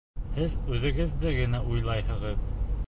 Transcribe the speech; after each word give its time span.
Һеҙ 0.37 0.55
үҙегеҙҙе 0.77 1.35
генә 1.41 1.61
уйлайһығыҙ. 1.75 2.45